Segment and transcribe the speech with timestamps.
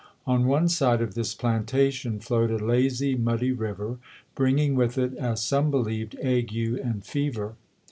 [0.25, 3.99] On one side of this plantation flowed a lazy, muddy river,
[4.33, 7.53] bringing with it, as some believed, ague and fever.